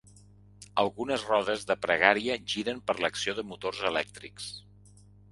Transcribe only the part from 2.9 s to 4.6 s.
l'acció de motors elèctrics.